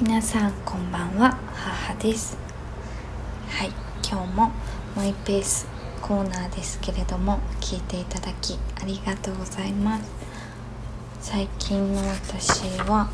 [0.00, 2.38] 皆さんこんばんは母です。
[3.48, 3.72] はい
[4.08, 4.52] 今日も
[4.94, 5.66] マイペース
[6.00, 10.04] コーナーですけれども聞いていただきありがとうございます。
[11.20, 13.10] 最近の私は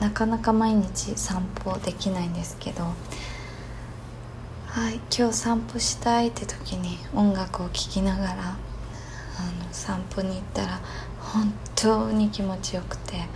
[0.00, 2.82] なかなか毎日散歩できないんですけど
[4.66, 8.56] はい今日散歩したいって時に音楽を聴きながらあの
[9.70, 10.80] 散歩に行ったら
[11.20, 13.26] 本当に気持ちよくて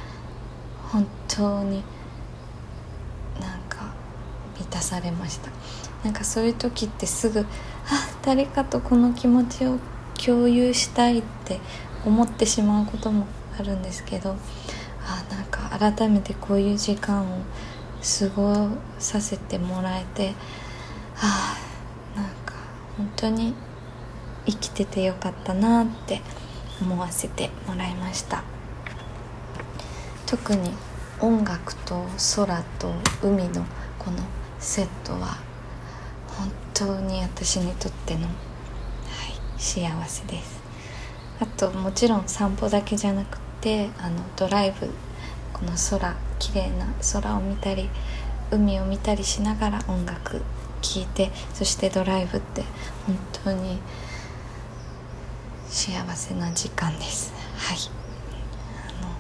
[0.93, 1.83] 本当に
[3.41, 3.93] なんか
[4.59, 5.51] 満たされました。
[6.05, 7.45] なんかそういう時ってすぐあ
[8.23, 9.79] 誰かとこの気持ちを
[10.15, 11.61] 共有したいって
[12.05, 13.27] 思ってしまうことも
[13.59, 14.37] あるんですけど
[15.05, 17.43] あなんか改めてこういう時間を
[18.02, 18.69] 過ご
[18.99, 20.35] させてもらえて
[21.16, 21.57] あ
[22.16, 22.55] なんか
[22.97, 23.55] 本当に
[24.47, 26.23] 生きててよかったなって
[26.80, 28.43] 思わせてもらいました。
[30.30, 30.70] 特に
[31.19, 33.65] 音楽と空と海の
[33.99, 34.18] この
[34.60, 35.38] セットは
[36.29, 38.32] 本当に私にとっての、はい、
[39.59, 40.60] 幸せです。
[41.41, 44.91] あともちろん散歩だけじゃなくてあのドライブ
[45.52, 47.91] この空綺麗な空を見たり
[48.51, 50.43] 海を見たりしながら音楽
[50.80, 52.63] 聴いてそしてドライブって
[53.07, 53.80] 本当に
[55.66, 57.32] 幸せな時間です。
[57.57, 57.79] はい
[59.01, 59.10] あの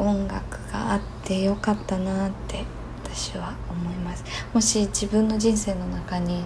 [0.00, 2.64] 音楽があってよかったなって
[3.04, 4.24] 私は思います。
[4.54, 6.44] もし自分の人生の中に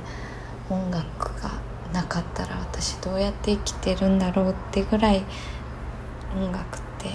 [0.69, 1.51] 音楽が
[1.93, 5.25] なかったら私どうやって生きてるんだろうってぐらい
[6.37, 7.11] 音楽って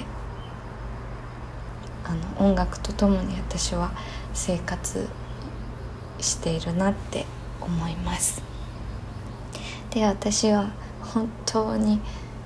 [2.05, 3.91] あの音楽とともに私は
[4.33, 5.07] 生活
[6.19, 7.25] しているなって
[7.59, 8.41] 思います。
[9.89, 11.99] で私は本当に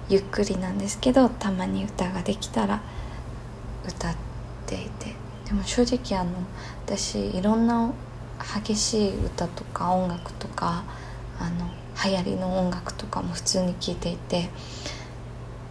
[0.10, 2.82] ゆっくりなんですけどたまに歌ができたら
[3.88, 4.16] 歌っ
[4.66, 5.24] ていて。
[5.46, 6.32] でも正直あの
[6.86, 7.92] 私いろんな
[8.64, 10.84] 激しい歌とか音楽とか
[11.40, 11.70] あの
[12.04, 14.50] 流行りの音楽とかも普通に聴いていて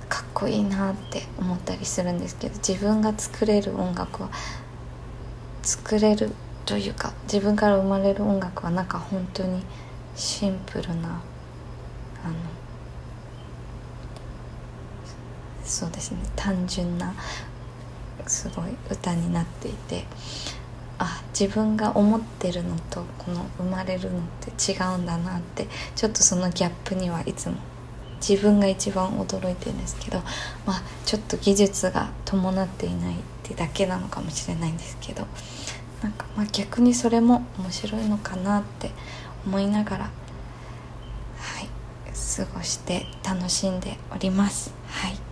[0.09, 4.31] かっこいいなって思ったりするんですけど自分が作れる音楽は
[5.63, 6.31] 作れる
[6.67, 9.63] というか自分から生まれる音楽はなんか本当に
[10.15, 11.23] シンプルな
[12.25, 12.35] あの
[15.65, 17.15] そうですね単純な
[18.27, 20.05] すごい歌になっていて
[20.99, 27.57] あ自分が思ってるのとこの生まれるのって違うんだなってちょっとそのギャップにはいつも
[28.27, 30.19] 自分が一番驚いてるんですけど
[30.65, 35.27] まあちょっと技術が伴っていないってだけなのかもしれないんですけど
[36.03, 38.91] なんかまあ逆にそれも面白いのかなって
[39.45, 40.11] 思いながらは
[41.61, 41.69] い
[42.37, 44.73] 過ごして楽しんでおります。
[44.87, 45.32] はい。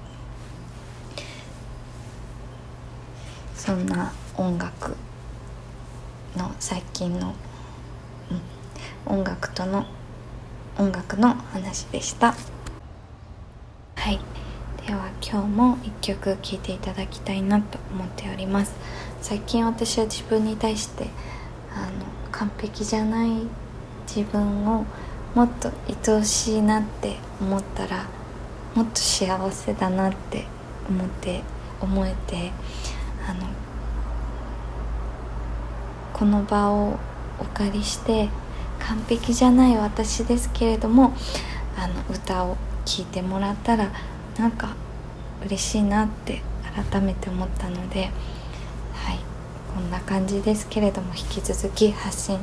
[3.60, 4.96] そんな音楽
[6.34, 7.34] の最近の、
[9.06, 9.84] うん、音楽との
[10.78, 12.34] 音楽の話でした。
[13.96, 14.18] はい。
[14.86, 18.72] では今日も一曲聴いていただきたいなと思っております。
[19.20, 21.08] 最近私は自分に対して
[21.74, 21.90] あの
[22.32, 23.30] 完璧じゃない
[24.08, 24.86] 自分を
[25.34, 28.06] もっと愛おしいなって思ったら
[28.74, 30.46] もっと幸せだなって
[30.88, 31.42] 思って
[31.82, 32.52] 思えて
[33.30, 33.46] あの
[36.12, 36.98] この場を
[37.38, 38.28] お借りして
[38.80, 41.14] 完璧じゃない私ですけれども
[41.76, 43.92] あの歌を聴いてもらったら
[44.38, 44.74] なんか
[45.44, 46.42] 嬉しいなって
[46.90, 48.10] 改めて思ったので
[48.94, 49.18] はい
[49.74, 52.38] こんな感じですけれども引き続き発信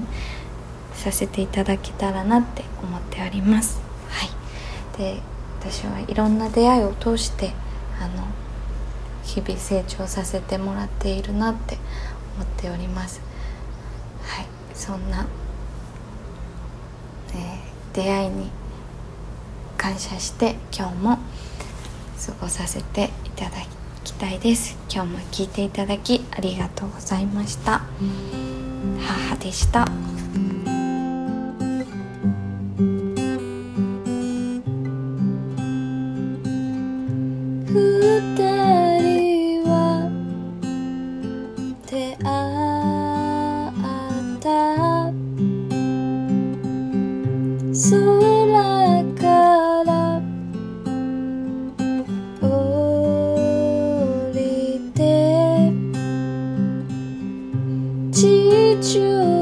[0.93, 3.79] させていただけたらなって思っております。
[4.09, 4.29] はい。
[4.97, 5.21] で
[5.59, 7.51] 私はいろんな出会いを通して
[8.01, 8.27] あの
[9.27, 11.77] 日々成長させてもらっているなって
[12.35, 13.21] 思っております。
[14.23, 14.45] はい。
[14.73, 15.27] そんな、
[17.33, 18.49] えー、出会いに
[19.77, 21.17] 感謝して今日も
[22.25, 23.57] 過ごさせていただ
[24.03, 24.77] きたいです。
[24.89, 27.81] 今日も聞いていただきありがとうございました。
[28.99, 29.85] 母でした。
[58.11, 59.36] 地中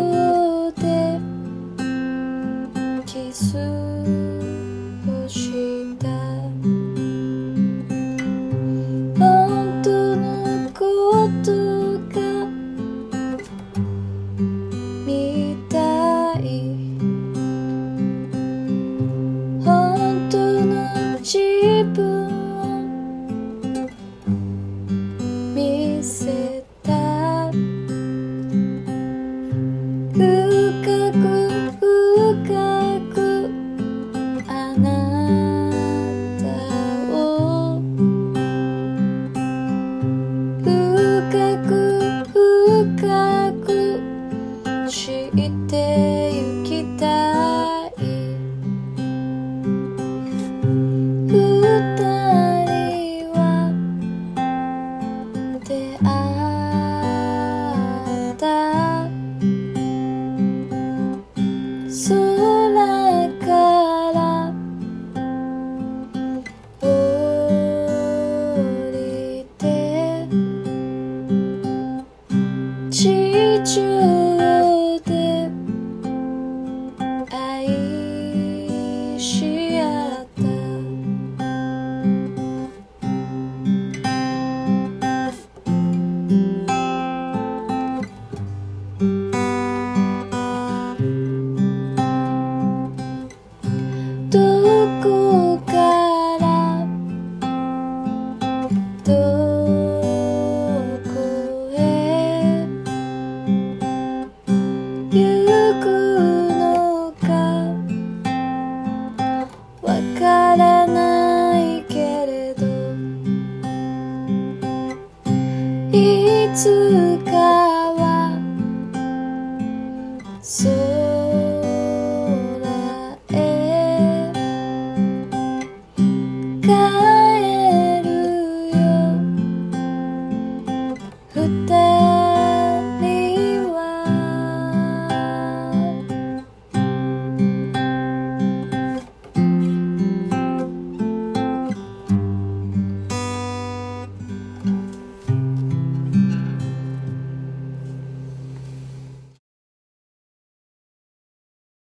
[41.67, 43.67] く深く
[44.89, 45.73] 知いて
[46.33, 47.03] ゆきた
[47.87, 47.89] い。
[51.27, 51.31] ふ
[51.97, 52.01] た
[52.65, 53.37] りは
[55.67, 55.69] 出
[56.03, 56.14] 会